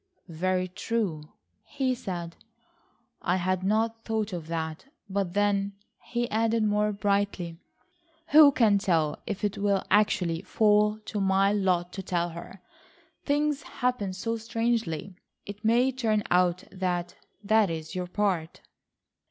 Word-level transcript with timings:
"Very 0.29 0.67
true," 0.67 1.21
he 1.63 1.93
said, 1.93 2.35
"I 3.21 3.35
had 3.35 3.63
not 3.63 4.03
thought 4.03 4.33
of 4.33 4.47
that. 4.47 4.85
But 5.07 5.35
then," 5.35 5.73
he 6.05 6.27
added 6.31 6.63
more 6.63 6.91
brightly, 6.91 7.59
"who 8.29 8.51
can 8.51 8.79
tell 8.79 9.21
if 9.27 9.43
it 9.43 9.59
will 9.59 9.83
actually 9.91 10.41
fall 10.41 10.97
to 11.05 11.21
my 11.21 11.53
lot 11.53 11.93
to 11.93 12.01
tell 12.01 12.29
her. 12.29 12.63
Things 13.25 13.61
happen 13.61 14.11
so 14.11 14.37
strangely. 14.37 15.13
It 15.45 15.63
may 15.63 15.91
turn 15.91 16.23
out 16.31 16.63
that 16.71 17.13
that 17.43 17.69
is 17.69 17.93
your 17.93 18.07
part." 18.07 18.61